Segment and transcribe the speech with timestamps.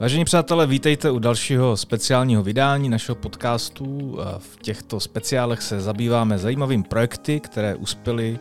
[0.00, 4.18] Vážení přátelé, vítejte u dalšího speciálního vydání našeho podcastu.
[4.38, 8.38] V těchto speciálech se zabýváme zajímavým projekty, které uspěly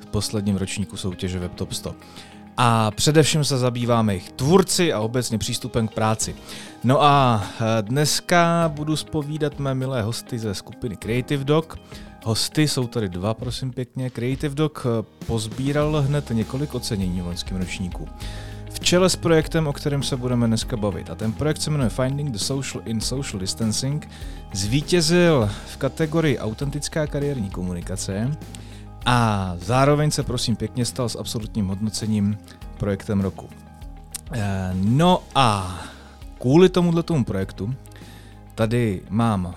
[0.00, 1.94] v posledním ročníku soutěže WebTop 100.
[2.56, 6.34] A především se zabýváme jejich tvůrci a obecně přístupem k práci.
[6.84, 7.44] No a
[7.80, 11.78] dneska budu spovídat mé milé hosty ze skupiny Creative Dog.
[12.24, 14.10] Hosty jsou tady dva, prosím pěkně.
[14.10, 18.08] Creative Dog e, pozbíral hned několik ocenění v loňském ročníku
[18.70, 21.10] v čele s projektem, o kterém se budeme dneska bavit.
[21.10, 24.08] A ten projekt se jmenuje Finding the Social in Social Distancing.
[24.52, 28.36] Zvítězil v kategorii autentická kariérní komunikace
[29.06, 32.38] a zároveň se prosím pěkně stal s absolutním hodnocením
[32.78, 33.48] projektem roku.
[34.32, 35.78] Eh, no a
[36.38, 37.74] kvůli tomuhle tomu projektu
[38.54, 39.54] tady mám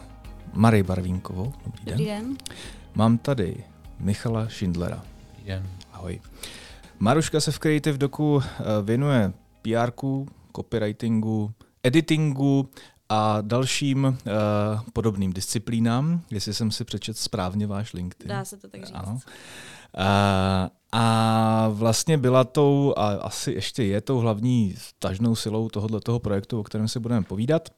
[0.53, 1.53] Marii Barvínkovou.
[1.65, 1.97] Dobrý den.
[1.97, 2.37] Dobrý den.
[2.95, 3.63] Mám tady
[3.99, 5.03] Michala Schindlera.
[5.35, 5.67] Dobrý den.
[5.93, 6.19] Ahoj.
[7.03, 9.91] Maruška se v Creative Doku eh, věnuje PR,
[10.55, 11.51] copywritingu,
[11.83, 12.69] editingu
[13.09, 14.13] a dalším uh,
[14.93, 18.29] podobným disciplínám, jestli jsem si přečet správně váš LinkedIn.
[18.29, 18.95] Dá se to tak říct.
[18.95, 19.11] Ano.
[19.11, 19.19] Uh,
[20.91, 26.63] a vlastně byla tou, a asi ještě je tou hlavní tažnou silou tohoto projektu, o
[26.63, 27.69] kterém si budeme povídat.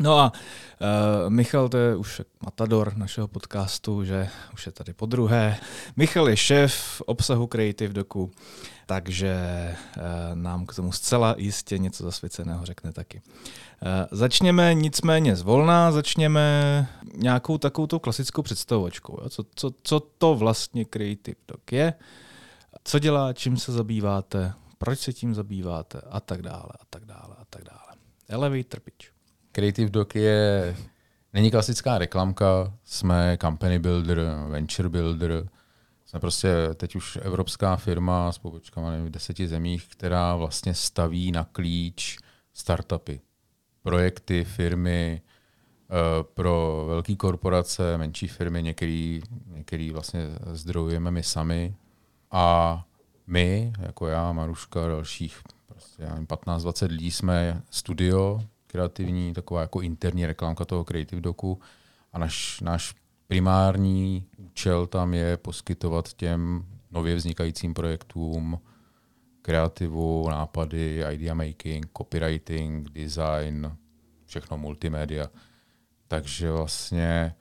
[0.00, 5.06] No a uh, Michal, to je už matador našeho podcastu, že už je tady po
[5.06, 5.56] druhé.
[5.96, 8.30] Michal je šéf obsahu Creative Doku,
[8.86, 9.34] takže
[9.96, 10.02] uh,
[10.34, 13.22] nám k tomu zcela jistě něco zasvěceného řekne taky.
[13.24, 19.18] Uh, začněme nicméně zvolna, začněme nějakou takovou tou klasickou představovačkou.
[19.28, 21.94] Co, co, co to vlastně Creative Dok je,
[22.84, 27.36] co dělá, čím se zabýváte, proč se tím zabýváte a tak dále a tak dále
[27.38, 27.96] a tak dále.
[28.28, 29.19] Elevator pitch.
[29.52, 30.76] Creative Doc je,
[31.32, 35.48] není klasická reklamka, jsme company builder, venture builder,
[36.06, 41.44] jsme prostě teď už evropská firma s pobočkami v deseti zemích, která vlastně staví na
[41.44, 42.18] klíč
[42.52, 43.20] startupy,
[43.82, 51.74] projekty, firmy, eh, pro velké korporace, menší firmy, některý, některý vlastně zdrojujeme my sami.
[52.30, 52.84] A
[53.26, 60.64] my, jako já, Maruška dalších prostě 15-20 lidí, jsme studio, kreativní, taková jako interní reklamka
[60.64, 61.60] toho Creative Doku
[62.12, 62.94] a naš, náš
[63.26, 68.60] primární účel tam je poskytovat těm nově vznikajícím projektům
[69.42, 73.76] kreativu, nápady, idea making, copywriting, design,
[74.26, 75.26] všechno multimédia.
[76.08, 77.34] Takže vlastně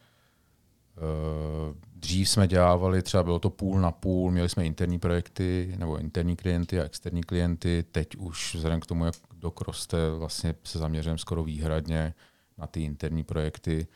[0.98, 5.98] uh, dřív jsme dělávali, třeba bylo to půl na půl, měli jsme interní projekty nebo
[5.98, 7.86] interní klienty a externí klienty.
[7.92, 12.14] Teď už vzhledem k tomu, jak do roste, vlastně se zaměřujeme skoro výhradně
[12.58, 13.88] na ty interní projekty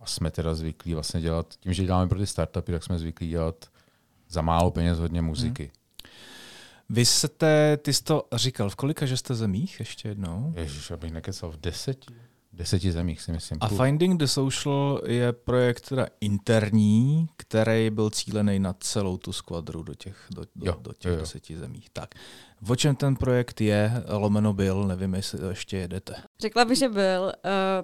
[0.00, 3.28] a jsme teda zvyklí vlastně dělat, tím, že děláme pro ty startupy, tak jsme zvyklí
[3.28, 3.64] dělat
[4.28, 5.62] za málo peněz hodně muziky.
[5.62, 6.10] Hmm.
[6.88, 10.54] Vy jste, ty jsi to říkal, v kolika že jste zemích ještě jednou?
[10.56, 12.14] Ježiš, abych nekecal, v deseti
[12.54, 13.58] deseti zemích, si myslím.
[13.60, 19.82] A Finding the Social je projekt teda interní, který byl cílený na celou tu skvadru
[19.82, 21.20] do těch, do, do, jo, do těch jo, jo.
[21.20, 21.90] deseti zemích.
[21.90, 22.14] Tak,
[22.68, 26.14] o čem ten projekt je, lomeno byl, nevím, jestli to ještě jedete.
[26.40, 27.32] Řekla bych, že byl, uh,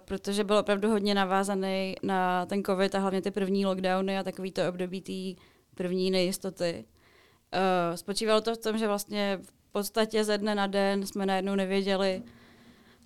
[0.04, 4.52] protože byl opravdu hodně navázaný na ten covid a hlavně ty první lockdowny a takový
[4.52, 5.42] to období té
[5.74, 6.84] první nejistoty.
[7.54, 11.54] Uh, spočívalo to v tom, že vlastně v podstatě ze dne na den jsme najednou
[11.54, 12.22] nevěděli,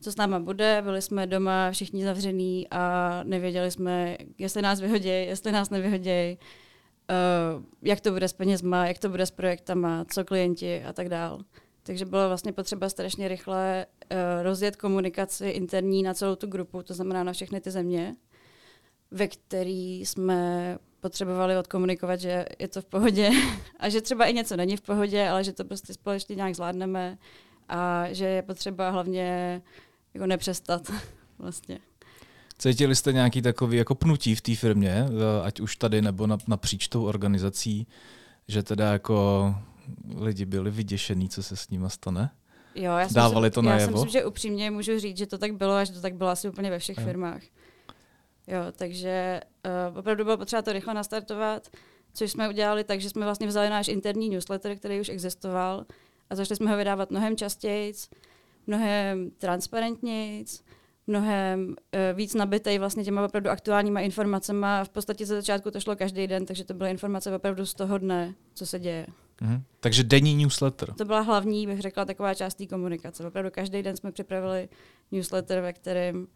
[0.04, 0.80] co s náma bude.
[0.84, 7.64] Byli jsme doma všichni zavření a nevěděli jsme, jestli nás vyhodějí, jestli nás nevyhodějí, uh,
[7.82, 11.40] jak to bude s penězma, jak to bude s projektama, co klienti a tak dál.
[11.82, 16.94] Takže bylo vlastně potřeba strašně rychle uh, rozjet komunikaci interní na celou tu grupu, to
[16.94, 18.16] znamená na všechny ty země,
[19.10, 23.30] ve který jsme potřebovali odkomunikovat, že je to v pohodě
[23.78, 27.18] a že třeba i něco není v pohodě, ale že to prostě společně nějak zvládneme
[27.68, 29.62] a že je potřeba hlavně
[30.14, 30.92] jako nepřestat
[31.38, 31.78] vlastně.
[32.58, 35.06] Cítili jste nějaký takový jako pnutí v té firmě,
[35.42, 37.86] ať už tady nebo napříč tou organizací,
[38.48, 39.54] že teda jako
[40.16, 42.30] lidi byli vyděšení, co se s nimi stane?
[42.74, 43.80] Jo, já Dávali to najevo?
[43.80, 46.14] Já si myslím, že upřímně můžu říct, že to tak bylo a že to tak
[46.14, 47.04] bylo asi úplně ve všech jo.
[47.04, 47.42] firmách.
[48.46, 49.40] Jo, takže
[49.92, 51.68] uh, opravdu bylo potřeba to rychle nastartovat,
[52.14, 55.84] což jsme udělali tak, že jsme vlastně vzali náš interní newsletter, který už existoval
[56.30, 57.92] a začali jsme ho vydávat mnohem častěji
[58.66, 60.44] mnohem transparentněji,
[61.06, 61.74] mnohem uh,
[62.16, 64.66] víc nabitej vlastně těma opravdu aktuálníma informacemi.
[64.84, 67.98] V podstatě ze začátku to šlo každý den, takže to byly informace opravdu z toho
[67.98, 69.06] dne, co se děje.
[69.42, 69.62] Mm-hmm.
[69.80, 70.94] Takže denní newsletter.
[70.94, 73.26] To byla hlavní, bych řekla, taková část té komunikace.
[73.26, 74.68] Opravdu každý den jsme připravili
[75.12, 76.26] newsletter, ve kterém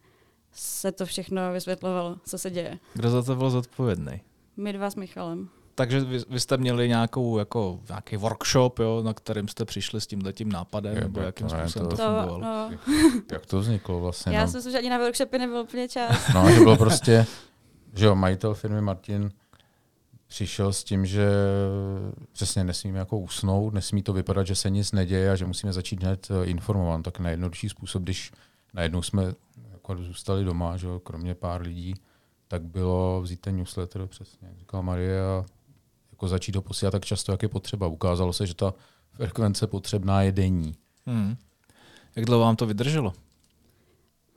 [0.51, 2.79] se to všechno vysvětlovalo, co se děje.
[2.93, 4.21] Kdo za to byl zodpovědný?
[4.57, 5.49] My dva s Michalem.
[5.79, 10.07] Takže vy, vy jste měli nějakou, jako, nějaký workshop, jo, na kterým jste přišli s
[10.07, 12.39] tímhle tím nápadem, Je, nebo to jakým ne, způsobem to, to- to To, fungovalo?
[12.39, 12.71] no.
[13.31, 14.37] Jak to vzniklo vlastně?
[14.37, 14.51] Já no?
[14.51, 16.33] si myslím, že ani na workshopy nebyl úplně čas.
[16.33, 17.25] No, že bylo prostě,
[17.93, 19.31] že jo, majitel firmy Martin
[20.27, 21.29] přišel s tím, že
[22.31, 26.03] přesně nesmíme jako usnout, nesmí to vypadat, že se nic neděje a že musíme začít
[26.03, 27.01] hned eh, informovat.
[27.01, 28.31] Tak nejjednodušší způsob, když
[28.73, 29.33] najednou jsme
[29.71, 31.93] jako zůstali doma, že jo, kromě pár lidí,
[32.47, 35.45] tak bylo vzít ten newsletter, přesně, jak říkala Marie, a
[36.19, 37.87] jako začít ho posílat tak často, jak je potřeba.
[37.87, 38.73] Ukázalo se, že ta
[39.11, 40.75] frekvence potřebná je denní.
[41.05, 41.35] Hmm.
[42.15, 43.13] Jak dlouho vám to vydrželo?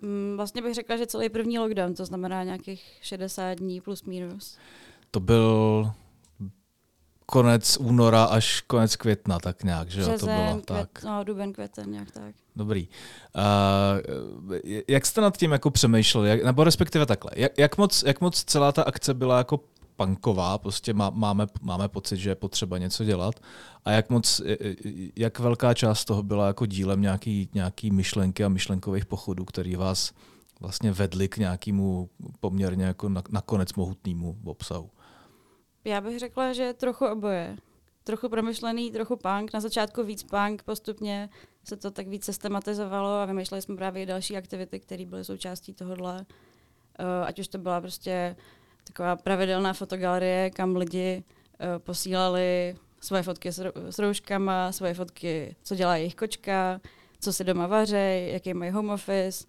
[0.01, 4.59] Mm, Vlastně bych řekla, že celý první lockdown, to znamená nějakých 60 dní plus minus.
[5.11, 5.91] To byl
[7.27, 10.07] konec února až konec května, tak nějak, že jo?
[10.07, 11.03] To Březen, bylo květ, tak.
[11.03, 12.35] No, duben, květen, nějak tak.
[12.57, 12.89] Dobrý.
[14.49, 14.57] Uh,
[14.89, 18.45] jak jste nad tím jako přemýšleli, jak, nebo respektive takhle, jak, jak, moc, jak moc
[18.45, 19.61] celá ta akce byla jako
[19.97, 23.35] punková, prostě má, máme, máme pocit, že je potřeba něco dělat
[23.85, 24.41] a jak moc,
[25.17, 30.13] jak velká část toho byla jako dílem nějaký, nějaký myšlenky a myšlenkových pochodů, který vás
[30.61, 32.11] vlastně vedli k nějakému
[32.41, 34.91] poměrně jako na, nakonec mohutnému obsahu.
[35.85, 37.57] Já bych řekla, že trochu oboje.
[38.05, 39.53] Trochu promyšlený, trochu punk.
[39.55, 41.29] Na začátku víc punk, postupně
[41.65, 46.15] se to tak víc systematizovalo a vymýšleli jsme právě další aktivity, které byly součástí tohohle.
[47.01, 48.37] Uh, ať už to byla prostě
[48.85, 55.57] taková pravidelná fotogalerie, kam lidi uh, posílali svoje fotky s, rou- s rouškama, svoje fotky,
[55.63, 56.81] co dělá jejich kočka,
[57.21, 59.47] co si doma vařejí, jaký mají home office.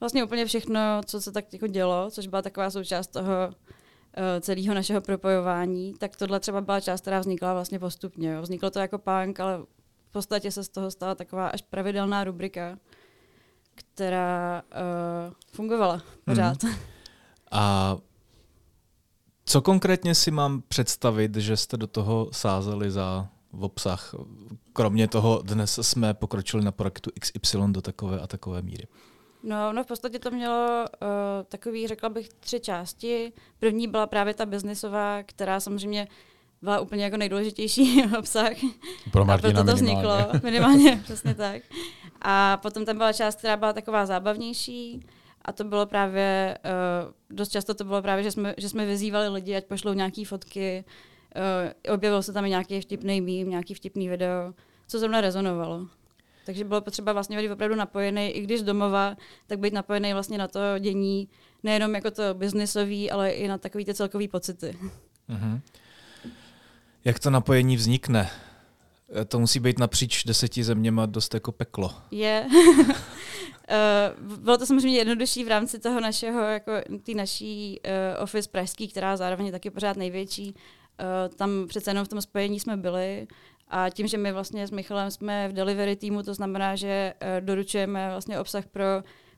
[0.00, 4.74] Vlastně úplně všechno, co se tak jako dělo, což byla taková součást toho uh, celého
[4.74, 8.32] našeho propojování, tak tohle třeba byla část, která vznikla vlastně postupně.
[8.32, 8.42] Jo.
[8.42, 9.58] Vzniklo to jako punk, ale
[10.08, 12.78] v podstatě se z toho stala taková až pravidelná rubrika,
[13.74, 16.62] která uh, fungovala pořád.
[16.62, 16.74] Mm.
[17.50, 17.96] A
[19.44, 23.28] co konkrétně si mám představit, že jste do toho sázeli za
[23.60, 24.14] obsah?
[24.72, 28.86] Kromě toho dnes jsme pokročili na projektu XY do takové a takové míry.
[29.42, 31.08] No, no, v podstatě to mělo uh,
[31.48, 33.32] takový, řekla bych, tři části.
[33.58, 36.08] První byla právě ta biznisová, která samozřejmě
[36.62, 38.52] byla úplně jako nejdůležitější obsah.
[39.12, 40.22] Pro a Martina proto to minimálně.
[40.22, 41.62] vzniklo, minimálně, přesně tak.
[42.22, 45.06] A potom tam byla část, která byla taková zábavnější,
[45.44, 49.28] a to bylo právě, uh, dost často to bylo právě, že jsme, že jsme vyzývali
[49.28, 50.84] lidi, ať pošlou nějaké fotky,
[51.84, 54.54] uh, objevil se tam i nějaký vtipný mím, nějaký vtipný video,
[54.88, 55.86] co zrovna rezonovalo.
[56.46, 60.48] Takže bylo potřeba vlastně být opravdu napojený, i když domova, tak být napojený vlastně na
[60.48, 61.28] to dění,
[61.62, 64.78] nejenom jako to biznisový, ale i na takový ty celkový pocity.
[65.28, 65.60] Mhm.
[67.04, 68.30] Jak to napojení vznikne?
[69.14, 71.90] Eh, To musí být napříč deseti zeměma dost jako peklo.
[72.10, 72.46] Je.
[73.70, 76.72] Uh, bylo to samozřejmě jednodušší v rámci toho našeho, jako
[77.02, 80.54] té naší uh, office pražský, která zároveň je taky pořád největší.
[80.54, 83.26] Uh, tam přece jenom v tom spojení jsme byli
[83.68, 87.46] a tím, že my vlastně s Michalem jsme v delivery týmu, to znamená, že uh,
[87.46, 88.84] doručujeme vlastně obsah pro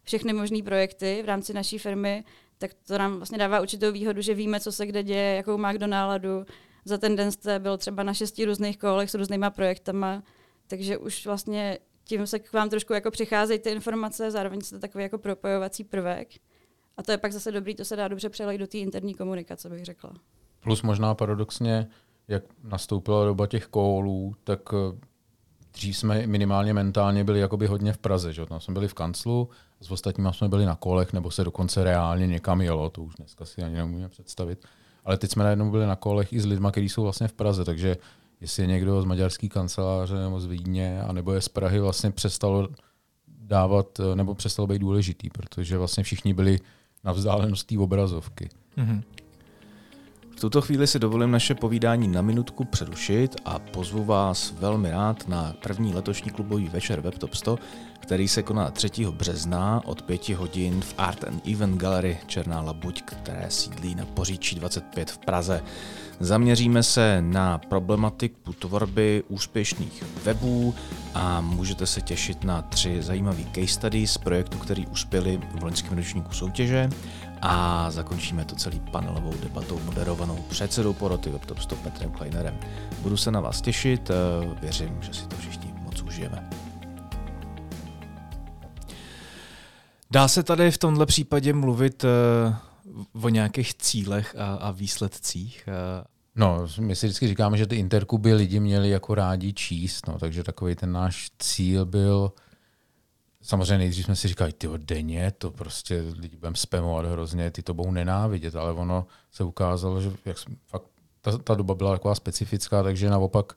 [0.03, 2.25] všechny možné projekty v rámci naší firmy,
[2.59, 5.73] tak to nám vlastně dává určitou výhodu, že víme, co se kde děje, jakou má
[5.73, 6.47] kdo náladu.
[6.87, 10.23] Za ten den jste byl třeba na šesti různých kolech s různýma projektama,
[10.67, 15.05] takže už vlastně tím se k vám trošku jako přicházejí ty informace, zároveň jste takový
[15.05, 16.29] jako propojovací prvek.
[16.97, 19.69] A to je pak zase dobrý, to se dá dobře přelejt do té interní komunikace,
[19.69, 20.13] bych řekla.
[20.61, 21.87] Plus možná paradoxně,
[22.29, 24.99] jak nastoupila doba těch kólů, tak eh,
[25.73, 28.33] dřív jsme minimálně mentálně byli jakoby hodně v Praze.
[28.33, 28.47] Že?
[28.47, 29.49] Tam jsme byli v kanclu,
[29.81, 33.45] s ostatníma jsme byli na kolech, nebo se dokonce reálně někam jelo, to už dneska
[33.45, 34.67] si ani nemůžeme představit.
[35.07, 37.65] Ale teď jsme najednou byli na kolech i s lidmi, kteří jsou vlastně v Praze,
[37.65, 37.97] takže
[38.41, 42.69] jestli je někdo z maďarské kanceláře nebo z Vídně, anebo je z Prahy, vlastně přestalo
[43.29, 46.59] dávat, eh, nebo přestalo být důležitý, protože vlastně všichni byli
[47.05, 48.49] na vzdálenost té obrazovky.
[48.77, 49.03] Mhm.
[50.37, 55.29] V tuto chvíli si dovolím naše povídání na minutku přerušit a pozvu vás velmi rád
[55.29, 57.59] na první letošní klubový večer WebTop 100,
[58.01, 58.91] který se koná 3.
[59.11, 64.57] března od 5 hodin v Art and Event Gallery Černá labuť, které sídlí na Poříčí
[64.57, 65.63] 25 v Praze.
[66.21, 70.75] Zaměříme se na problematiku tvorby úspěšných webů
[71.15, 75.97] a můžete se těšit na tři zajímavé case study z projektů, který uspěli v loňském
[75.99, 76.91] ročníku soutěže
[77.43, 82.59] a zakončíme to celý panelovou debatou moderovanou předsedou poroty WebTop 100 Petrem Kleinerem.
[82.99, 84.15] Budu se na vás těšit, eh,
[84.61, 86.51] věřím, že si to všichni moc užijeme.
[90.11, 92.55] Dá se tady v tomhle případě mluvit eh,
[93.23, 95.69] o nějakých cílech a, a výsledcích?
[95.69, 96.05] Eh,
[96.39, 100.43] No, my si vždycky říkáme, že ty interkuby lidi měli jako rádi číst, no, takže
[100.43, 102.33] takový ten náš cíl byl,
[103.47, 107.75] samozřejmě nejdřív jsme si říkali, ty denně, to prostě lidi budeme spamovat hrozně, ty to
[107.75, 110.87] budou nenávidět, ale ono se ukázalo, že jak jsme, fakt
[111.21, 113.53] ta, ta doba byla taková specifická, takže naopak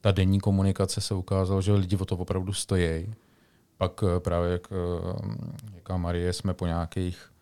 [0.00, 3.14] ta denní komunikace se ukázalo, že lidi o to opravdu stojí.
[3.76, 4.68] Pak eh, právě, jak
[5.74, 7.32] jaká Marie, jsme po nějakých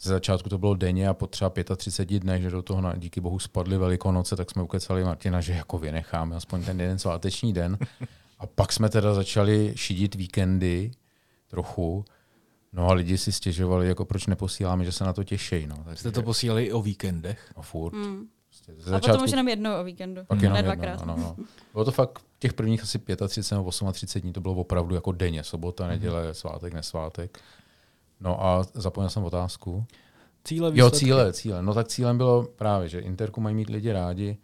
[0.00, 3.20] ze začátku to bylo denně a po třeba 35 dnech, že do toho na, díky
[3.20, 7.78] bohu spadly velikonoce, tak jsme ukecali Martina, že jako vynecháme aspoň ten jeden sváteční den.
[8.38, 10.90] A pak jsme teda začali šidit víkendy
[11.46, 12.04] trochu.
[12.72, 15.66] No a lidi si stěžovali, jako proč neposíláme, že se na to těší.
[15.66, 15.84] No.
[15.94, 17.52] Jste to posílali i o víkendech?
[17.56, 17.94] No furt.
[17.94, 18.26] Mm.
[18.46, 21.00] Prostě ze začátku, a potom už jenom jednou o víkendu, pak jenom ne dvakrát.
[21.00, 21.44] Jednou, no, no.
[21.72, 25.44] Bylo to fakt těch prvních asi 35 nebo 38 dní, to bylo opravdu jako denně,
[25.44, 26.34] sobota, neděle, mm-hmm.
[26.34, 27.38] svátek, nesvátek.
[28.20, 29.84] No a zapomněl jsem otázku.
[30.44, 30.80] Cíle, výsledky.
[30.80, 31.62] Jo, cíle, cíle.
[31.62, 34.38] No tak cílem bylo právě, že Interku mají mít lidi rádi,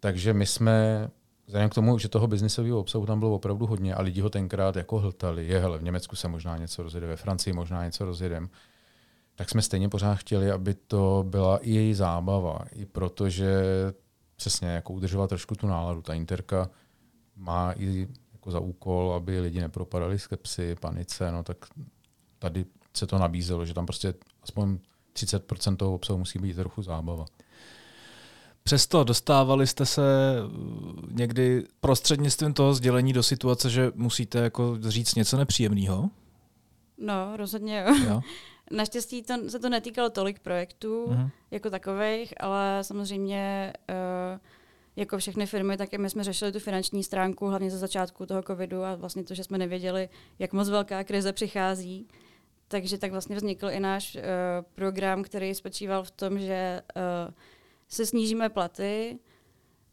[0.00, 1.08] takže my jsme,
[1.46, 4.76] vzhledem k tomu, že toho biznisového obsahu tam bylo opravdu hodně a lidi ho tenkrát
[4.76, 8.50] jako hltali, je hele, v Německu se možná něco rozjede, ve Francii možná něco rozjedem,
[9.34, 13.62] tak jsme stejně pořád chtěli, aby to byla i její zábava, i protože
[14.36, 16.02] přesně jako udržovat trošku tu náladu.
[16.02, 16.70] Ta Interka
[17.36, 21.56] má i jako za úkol, aby lidi nepropadali skepsy, panice, no tak
[22.38, 22.64] tady
[22.96, 24.78] se to nabízelo, že tam prostě aspoň
[25.14, 27.24] 30% toho obsahu musí být trochu zábava.
[28.72, 35.14] Přesto dostávali jste se uh, někdy prostřednictvím toho sdělení do situace, že musíte jako říct
[35.14, 36.10] něco nepříjemného?
[36.98, 37.94] No, rozhodně jo.
[38.08, 38.20] jo.
[38.70, 41.30] Naštěstí to, se to netýkalo tolik projektů uh-huh.
[41.50, 44.40] jako takových, ale samozřejmě uh,
[44.96, 48.42] jako všechny firmy, tak i my jsme řešili tu finanční stránku, hlavně za začátku toho
[48.42, 52.08] covidu a vlastně to, že jsme nevěděli, jak moc velká krize přichází.
[52.68, 54.22] Takže tak vlastně vznikl i náš uh,
[54.74, 57.34] program, který spočíval v tom, že uh,
[57.92, 59.18] se snížíme platy,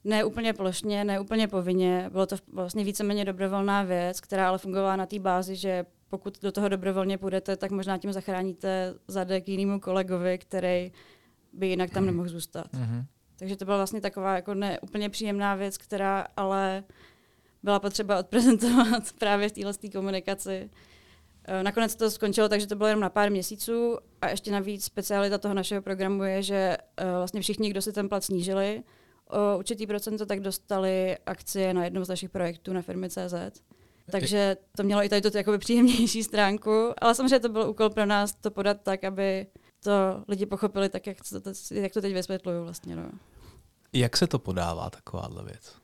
[0.04, 2.10] ne úplně plošně, ne úplně povinně.
[2.12, 6.52] Bylo to vlastně víceméně dobrovolná věc, která ale fungovala na té bázi, že pokud do
[6.52, 10.92] toho dobrovolně půjdete, tak možná tím zachráníte zadek jinému kolegovi, který
[11.54, 12.68] by jinak tam nemohl zůstat.
[12.74, 13.06] Mm-hmm.
[13.40, 16.84] Takže to byla vlastně taková jako ne úplně příjemná věc, která ale
[17.64, 20.70] byla potřeba odprezentovat právě v téhle komunikaci.
[21.46, 25.38] Eh, nakonec to skončilo takže to bylo jenom na pár měsíců a ještě navíc specialita
[25.38, 28.84] toho našeho programu je, že eh, vlastně všichni, kdo si ten plat snížili
[29.30, 33.34] o určitý procento, tak dostali akcie na jednom z našich projektů na firmy CZ.
[34.12, 38.06] Takže to mělo i tady tu jakoby příjemnější stránku, ale samozřejmě to byl úkol pro
[38.06, 39.48] nás to podat tak, aby
[39.84, 39.92] to
[40.28, 42.96] lidi pochopili tak, jak to, jak to teď vysvětluju vlastně.
[42.96, 43.10] No.
[43.94, 45.76] Jak se to podává, takováhle věc?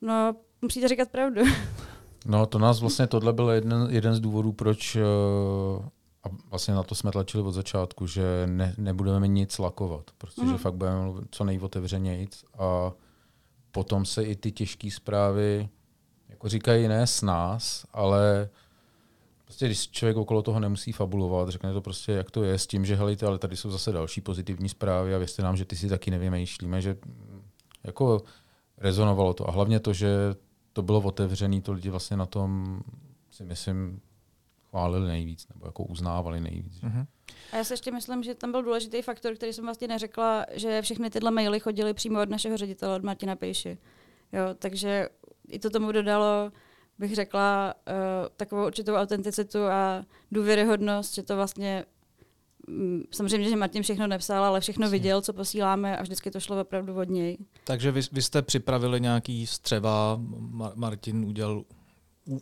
[0.00, 1.42] No, musíte říkat pravdu.
[2.24, 5.02] No, to nás vlastně, tohle byl jeden, jeden z důvodů, proč uh,
[6.24, 10.58] a vlastně na to jsme tlačili od začátku, že ne, nebudeme nic lakovat, protože mm.
[10.58, 12.92] fakt budeme mluvit co nejotevřenějíc a
[13.70, 15.68] potom se i ty těžké zprávy
[16.28, 18.48] jako říkají ne s nás, ale
[19.44, 22.84] prostě když člověk okolo toho nemusí fabulovat, řekne to prostě, jak to je, s tím,
[22.84, 25.88] že helejte, ale tady jsou zase další pozitivní zprávy a věřte nám, že ty si
[25.88, 26.96] taky nevymýšlíme, že
[27.84, 28.22] jako
[28.78, 29.48] rezonovalo to.
[29.48, 30.34] A hlavně to, že
[30.74, 32.80] to bylo otevřené, to lidi vlastně na tom
[33.30, 34.00] si myslím
[34.70, 36.80] chválili nejvíc, nebo jako uznávali nejvíc.
[36.82, 37.06] Mm-hmm.
[37.52, 40.82] A já si ještě myslím, že tam byl důležitý faktor, který jsem vlastně neřekla, že
[40.82, 43.78] všechny tyhle maily chodily přímo od našeho ředitele, od Martina Pejši.
[44.32, 45.08] Jo, takže
[45.48, 46.52] i to tomu dodalo,
[46.98, 47.94] bych řekla, uh,
[48.36, 51.84] takovou určitou autenticitu a důvěryhodnost, že to vlastně
[53.10, 56.94] Samozřejmě, že Martin všechno nepsal, ale všechno viděl, co posíláme a vždycky to šlo opravdu
[56.94, 57.38] od něj.
[57.64, 60.20] Takže vy, vy jste připravili nějaký střeva,
[60.74, 61.64] Martin udělal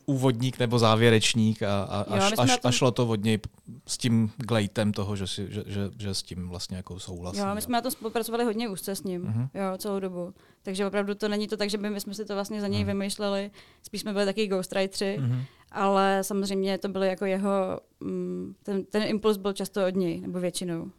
[0.06, 2.68] úvodník nebo závěrečník a, a, jo, až, až, tom...
[2.68, 3.38] a šlo to od něj
[3.86, 7.38] s tím glejtem toho, že, si, že, že, že s tím vlastně jako souhlasí.
[7.38, 9.48] Jo, my jsme na to spolupracovali hodně úzce s ním, uh-huh.
[9.54, 10.34] jo, celou dobu.
[10.62, 12.82] Takže opravdu to není to tak, že by my jsme si to vlastně za něj
[12.82, 12.86] uh-huh.
[12.86, 13.50] vymýšleli,
[13.82, 15.44] spíš jsme byli taky ghostwriteri, uh-huh.
[15.72, 20.40] Ale samozřejmě to byly jako jeho, mm, ten, ten impuls byl často od něj, nebo
[20.40, 20.90] většinou.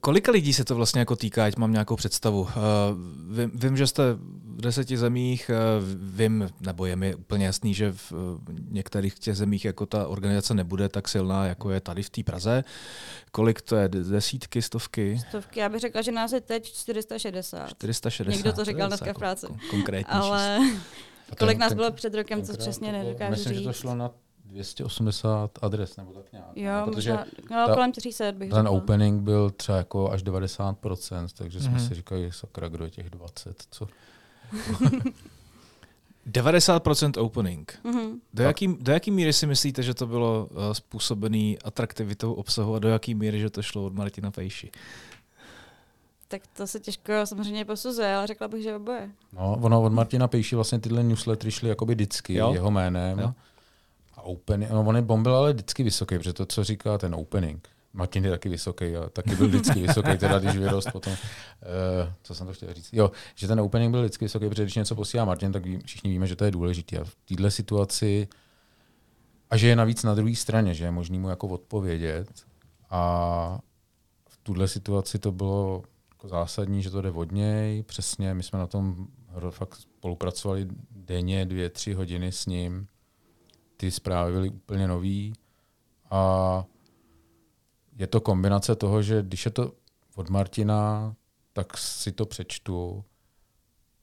[0.00, 2.40] Kolika lidí se to vlastně jako týká, ať mám nějakou představu?
[2.40, 2.48] Uh,
[3.36, 4.02] vím, vím, že jste
[4.44, 8.18] v deseti zemích, uh, vím, nebo je mi úplně jasný, že v uh,
[8.68, 12.64] některých těch zemích jako ta organizace nebude tak silná, jako je tady v té Praze.
[13.32, 13.88] Kolik to je?
[13.88, 15.18] Desítky, stovky?
[15.28, 17.68] Stovky, já bych řekla, že nás je teď 460.
[17.68, 18.36] 460.
[18.36, 19.46] Někdo to říkal dneska v práci.
[19.70, 20.58] Konkrétní Ale
[21.38, 23.62] kolik nás bylo před rokem, co přesně nedokážu Myslím, říct.
[23.62, 24.10] že to šlo na
[24.44, 26.48] 280 adres nebo tak nějak.
[26.56, 28.70] Jo, protože možná, no, ta, kolem 300 bych Ten řekla.
[28.70, 31.62] opening byl třeba jako až 90%, takže mm-hmm.
[31.62, 31.88] jsme mhm.
[31.88, 33.86] si říkali, sakra, kdo je těch 20, co?
[36.26, 37.78] 90% opening.
[37.84, 38.14] Mm-hmm.
[38.34, 42.78] Do, jaký, do jaký míry si myslíte, že to bylo uh, způsobené atraktivitou obsahu a
[42.78, 44.70] do jaký míry, že to šlo od Martina Fejši?
[46.30, 49.10] Tak to se těžko samozřejmě posuzuje, ale řekla bych, že oboje.
[49.32, 52.52] No, ono od Martina Pejši vlastně tyhle newslettery šly jakoby vždycky jo?
[52.52, 53.18] jeho jménem.
[53.18, 53.34] Jo?
[54.14, 57.68] A opening, no on je bombil ale vždycky vysoký, protože to, co říká ten opening,
[57.92, 61.12] Martin je taky vysoký a taky byl vždycky vysoký, teda když vyrost potom.
[61.12, 61.18] Uh,
[62.22, 62.88] co jsem to chtěl říct?
[62.92, 66.10] Jo, že ten opening byl vždycky vysoký, protože když něco posílá Martin, tak ví, všichni
[66.10, 66.98] víme, že to je důležité.
[66.98, 68.28] A v této situaci,
[69.50, 72.28] a že je navíc na druhé straně, že je možný mu jako odpovědět.
[72.90, 73.60] A
[74.28, 75.82] v tuhle situaci to bylo
[76.20, 77.82] jako zásadní, že to jde od něj.
[77.82, 79.06] Přesně, my jsme na tom
[79.50, 82.86] fakt spolupracovali denně dvě, tři hodiny s ním.
[83.76, 85.32] Ty zprávy byly úplně nový.
[86.10, 86.64] A
[87.96, 89.72] je to kombinace toho, že když je to
[90.16, 91.14] od Martina,
[91.52, 93.04] tak si to přečtu,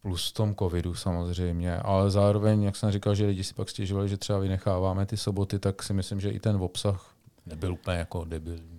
[0.01, 4.17] plus tom covidu samozřejmě, ale zároveň, jak jsem říkal, že lidi si pak stěžovali, že
[4.17, 8.76] třeba vynecháváme ty soboty, tak si myslím, že i ten obsah nebyl úplně jako debilní.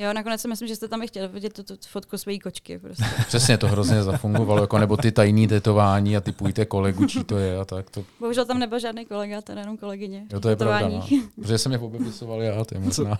[0.00, 2.78] Jo, nakonec si myslím, že jste tam i chtěli vidět tu, tu fotku své kočky.
[2.78, 3.04] Prostě.
[3.26, 7.58] Přesně, to hrozně zafungovalo, jako nebo ty tajný tetování a typujte kolegu, čí to je
[7.58, 7.90] a tak.
[7.90, 8.04] To...
[8.20, 10.26] Bohužel tam nebyl žádný kolega, to jenom kolegyně.
[10.32, 10.98] Jo, to je tetování.
[10.98, 11.16] pravda.
[11.16, 11.28] No.
[11.42, 13.18] Protože jsem je pobepisovali já, to je možná.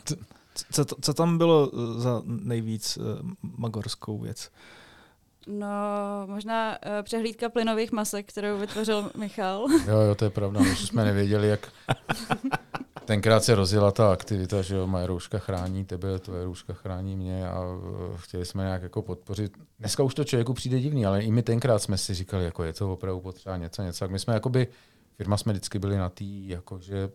[0.72, 3.04] Co, co, co tam bylo eh, za nejvíc uh,
[3.58, 4.50] magorskou věc?
[5.46, 5.68] No,
[6.26, 9.66] možná uh, přehlídka plynových masek, kterou vytvořil Michal.
[9.86, 11.72] Jo, jo, to je pravda, že jsme nevěděli, jak
[13.10, 17.48] tenkrát se rozjela ta aktivita, že jo, moje rouška chrání tebe, tvoje rouška chrání mě
[17.48, 17.64] a
[18.16, 19.52] chtěli jsme nějak jako podpořit.
[19.78, 22.72] Dneska už to člověku přijde divný, ale i my tenkrát jsme si říkali, jako je
[22.72, 23.98] to opravdu potřeba něco, něco.
[23.98, 24.68] Tak my jsme jakoby,
[25.16, 27.10] firma jsme vždycky byli na té, jakože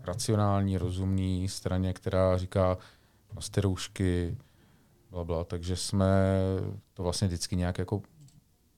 [0.00, 2.78] racionální, rozumný straně, která říká,
[3.34, 4.36] noste roušky,
[5.10, 5.44] bla, bla.
[5.44, 6.40] Takže jsme
[6.94, 8.02] to vlastně vždycky nějak jako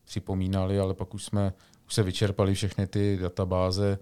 [0.04, 1.52] připomínali, ale pak už jsme
[1.86, 3.98] už se vyčerpali všechny ty databáze,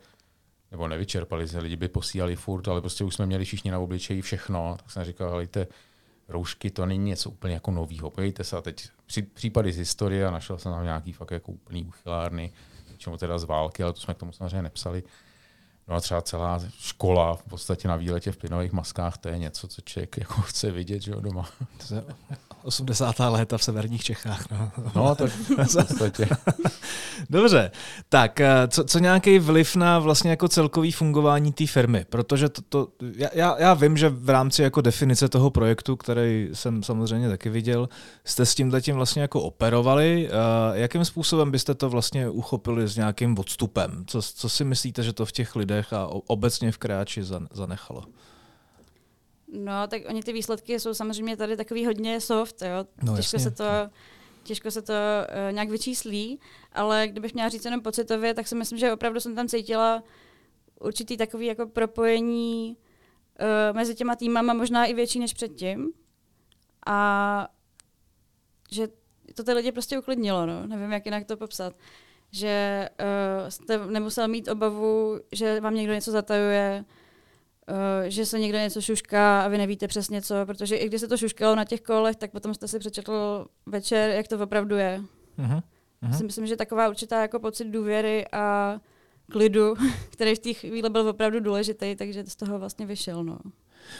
[0.70, 4.22] nebo nevyčerpali se, lidi by posílali furt, ale prostě už jsme měli všichni na obličeji
[4.22, 5.66] všechno, tak jsem říkal, helejte,
[6.28, 8.10] roušky to není něco úplně jako novýho.
[8.10, 11.52] Pojďte se a teď při, případy z historie a našel jsem tam nějaký fakt jako
[11.52, 12.52] úplný uchylárny,
[12.96, 15.02] čemu teda z války, ale to jsme k tomu samozřejmě nepsali.
[15.90, 19.68] No a třeba celá škola v podstatě na výletě v plynových maskách, to je něco,
[19.68, 21.48] co člověk jako chce vidět že jo, doma.
[22.62, 23.18] 80.
[23.18, 24.50] léta v severních Čechách.
[24.50, 26.28] No, no to v podstatě.
[27.30, 27.70] Dobře,
[28.08, 32.06] tak eh, co, co nějaký vliv na vlastně jako celkový fungování té firmy?
[32.10, 32.88] Protože to, to,
[33.34, 37.88] já, já vím, že v rámci jako definice toho projektu, který jsem samozřejmě taky viděl,
[38.24, 40.28] jste s tím tím vlastně jako operovali.
[40.30, 44.04] Uh, jakým způsobem byste to vlastně uchopili s nějakým odstupem?
[44.06, 48.04] Co, co si myslíte, že to v těch lidech a obecně v Kráči zanechalo?
[49.52, 52.86] No, tak oni ty výsledky jsou samozřejmě tady takový hodně soft, jo.
[53.02, 53.64] No, těžko, se to,
[54.42, 56.40] těžko se to uh, nějak vyčíslí,
[56.72, 60.02] ale kdybych měla říct jenom pocitově, tak si myslím, že opravdu jsem tam cítila
[60.80, 62.76] určitý takový jako propojení
[63.40, 65.92] uh, mezi těma týmama, možná i větší než předtím.
[66.86, 67.48] A
[68.70, 68.88] že
[69.34, 70.66] to ty lidi prostě uklidnilo, no.
[70.66, 71.74] nevím, jak jinak to popsat.
[72.30, 76.84] Že uh, jste nemusel mít obavu, že vám někdo něco zatajuje,
[77.68, 81.08] Uh, že se někde něco šušká a vy nevíte přesně co, protože i když se
[81.08, 85.02] to šuškalo na těch kolech, tak potom jste si přečetl večer, jak to opravdu je.
[85.38, 85.62] Uh-huh.
[86.02, 86.16] Uh-huh.
[86.16, 88.76] Si myslím, že taková určitá jako pocit důvěry a
[89.32, 89.74] klidu,
[90.10, 93.24] který v té chvíli byl opravdu důležitý, takže z toho vlastně vyšel.
[93.24, 93.38] No.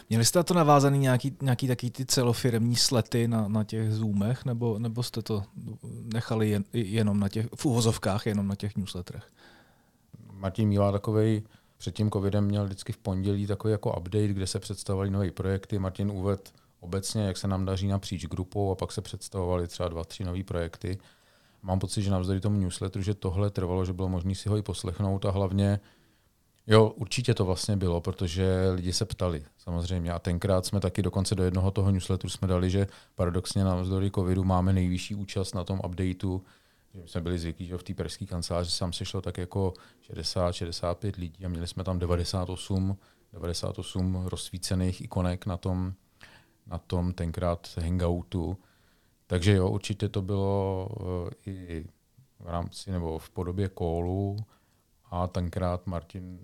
[0.09, 4.79] Měli jste to navázaný nějaký, nějaký taký ty celofiremní slety na, na těch zoomech, nebo,
[4.79, 5.43] nebo jste to
[6.14, 9.25] nechali jen, jenom na těch, v uvozovkách, jenom na těch newsletterech?
[10.33, 11.43] Martin mívá takovej
[11.79, 15.79] před tím covidem měl vždycky v pondělí takový jako update, kde se představovaly nové projekty.
[15.79, 20.05] Martin uved obecně, jak se nám daří napříč grupou a pak se představovaly třeba dva,
[20.05, 20.99] tři nové projekty.
[21.62, 24.62] Mám pocit, že navzdory tomu newsletteru, že tohle trvalo, že bylo možné si ho i
[24.62, 25.81] poslechnout a hlavně,
[26.71, 30.13] jo, určitě to vlastně bylo, protože lidi se ptali samozřejmě.
[30.13, 34.45] A tenkrát jsme taky dokonce do jednoho toho newsletteru jsme dali, že paradoxně navzdory covidu
[34.45, 36.43] máme nejvyšší účast na tom updateu.
[36.95, 39.75] Že jsme byli zvyklí, že v té perské kanceláři se sešlo tak jako
[40.13, 42.97] 60-65 lidí a měli jsme tam 98,
[43.33, 45.93] 98 rozsvícených ikonek na tom,
[46.67, 48.57] na tom tenkrát hangoutu.
[49.27, 51.85] Takže jo, určitě to bylo uh, i
[52.41, 54.37] v rámci nebo v podobě kólu
[55.11, 56.39] a tenkrát Martin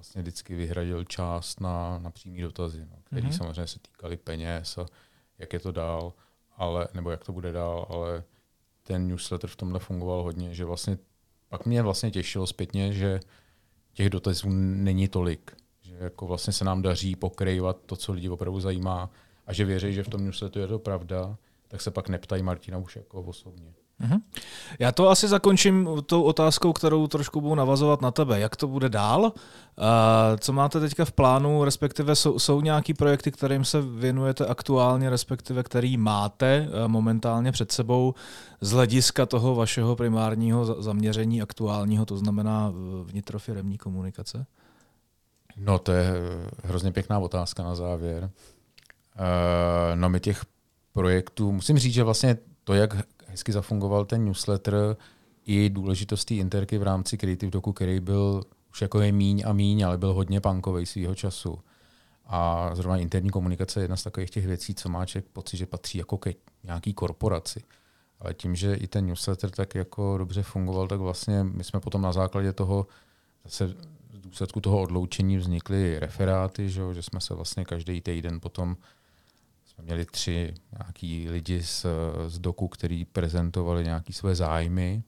[0.00, 3.36] vlastně vždycky vyhradil část na, na přímý dotazy, no, který mm-hmm.
[3.36, 4.86] samozřejmě se týkaly peněz a
[5.38, 6.12] jak je to dál,
[6.56, 8.24] ale, nebo jak to bude dál, ale
[8.82, 10.98] ten newsletter v tomhle fungoval hodně, že vlastně
[11.48, 13.20] pak mě vlastně těšilo zpětně, že
[13.92, 15.56] těch dotazů není tolik.
[15.80, 19.10] Že jako vlastně se nám daří pokrývat to, co lidi opravdu zajímá
[19.46, 21.36] a že věří, že v tom newsletteru je to pravda,
[21.68, 23.74] tak se pak neptají Martina už jako osobně.
[24.00, 24.20] Mm-hmm.
[24.78, 28.40] Já to asi zakončím tou otázkou, kterou trošku budu navazovat na tebe.
[28.40, 29.32] Jak to bude dál?
[30.38, 35.62] Co máte teďka v plánu, respektive jsou, jsou nějaký projekty, kterým se věnujete aktuálně, respektive
[35.62, 38.14] který máte uh, momentálně před sebou
[38.60, 42.72] z hlediska toho vašeho primárního zaměření aktuálního, to znamená
[43.04, 44.46] vnitrofiremní komunikace?
[45.56, 46.12] No to je
[46.64, 48.30] hrozně pěkná otázka na závěr.
[49.94, 50.44] no my těch
[50.92, 52.96] projektů, musím říct, že vlastně to, jak
[53.30, 54.96] hezky zafungoval ten newsletter,
[55.46, 59.52] i důležitost té interky v rámci Creative Doku, který byl už jako je míň a
[59.52, 61.58] míň, ale byl hodně punkový svýho času.
[62.26, 65.66] A zrovna interní komunikace je jedna z takových těch věcí, co má člověk pocit, že
[65.66, 67.62] patří jako ke nějaký korporaci.
[68.20, 72.02] Ale tím, že i ten newsletter tak jako dobře fungoval, tak vlastně my jsme potom
[72.02, 72.86] na základě toho
[73.44, 78.76] zase v důsledku toho odloučení vznikly referáty, že, že jsme se vlastně každý týden potom
[79.80, 81.86] jsme měli tři nějaký lidi z,
[82.26, 85.02] z doku, který prezentovali nějaké své zájmy,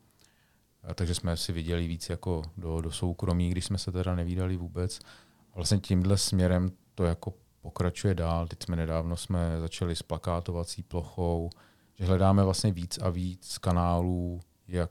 [0.83, 4.57] a takže jsme si viděli víc jako do, do soukromí, když jsme se teda nevídali
[4.57, 4.99] vůbec.
[5.53, 8.47] A vlastně tímhle směrem to jako pokračuje dál.
[8.47, 11.51] Teď jsme nedávno jsme začali s plakátovací plochou,
[11.95, 14.91] že hledáme vlastně víc a víc kanálů, jak,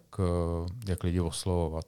[0.88, 1.86] jak lidi oslovovat.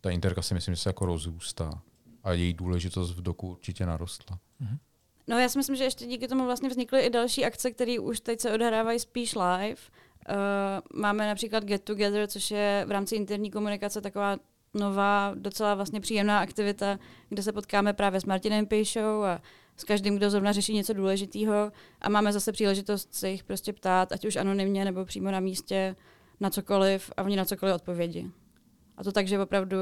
[0.00, 1.82] Ta interka si myslím, že se jako rozrůstá
[2.24, 4.38] a její důležitost v doku určitě narostla.
[4.60, 4.78] Mm-hmm.
[5.26, 8.20] No já si myslím, že ještě díky tomu vlastně vznikly i další akce, které už
[8.20, 9.76] teď se odehrávají spíš live.
[10.28, 14.36] Uh, máme například Get Together, což je v rámci interní komunikace taková
[14.74, 19.40] nová, docela vlastně příjemná aktivita, kde se potkáme právě s Martinem Pejšou a
[19.76, 24.12] s každým, kdo zrovna řeší něco důležitého a máme zase příležitost se jich prostě ptát,
[24.12, 25.96] ať už anonymně nebo přímo na místě,
[26.40, 28.30] na cokoliv a oni na cokoliv odpovědi.
[28.96, 29.76] A to tak, že opravdu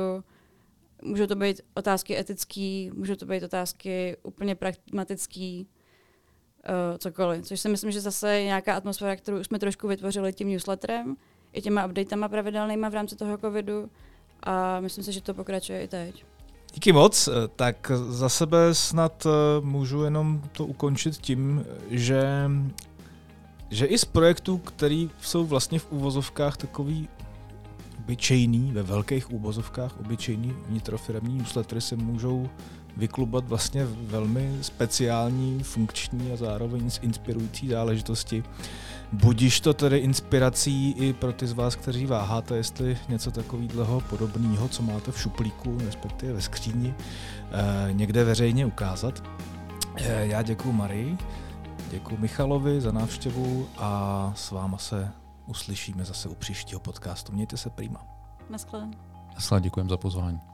[1.05, 7.47] můžou to být otázky etické, můžou to být otázky úplně pragmatické, uh, cokoliv.
[7.47, 11.17] Což si myslím, že zase je nějaká atmosféra, kterou jsme trošku vytvořili tím newsletterem,
[11.53, 13.91] i těma updatama pravidelnýma v rámci toho covidu
[14.43, 16.25] a myslím si, že to pokračuje i teď.
[16.75, 17.29] Díky moc.
[17.57, 22.51] Tak za sebe snad eh, můžu jenom to ukončit tím, že,
[23.71, 27.09] že i z projektů, který jsou vlastně v úvozovkách takový
[27.99, 32.49] obyčejný, ve velkých úvozovkách obyčejný vnitrofiremní newslettery se můžou
[32.97, 38.43] vyklubat vlastně velmi speciální, funkční a zároveň inspirující záležitosti.
[39.13, 44.69] Budíš to tedy inspirací i pro ty z vás, kteří váháte, jestli něco takového podobného,
[44.69, 46.95] co máte v šuplíku, respektive ve skříni,
[47.51, 49.23] eh, někde veřejně ukázat.
[49.97, 51.19] Eh, já děkuji Marii,
[51.91, 57.33] děkuji Michalovi za návštěvu a s váma se uslyšíme zase u příštího podcastu.
[57.33, 58.07] Mějte se prima.
[58.51, 58.89] Naschle.
[59.35, 60.54] Naschle, děkujem za pozvání.